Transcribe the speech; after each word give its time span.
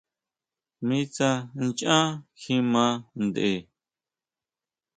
Mi 0.85 0.97
tsá 1.13 1.29
ʼnchan 1.61 2.05
kjima 2.39 2.85
ntʼe. 3.23 3.51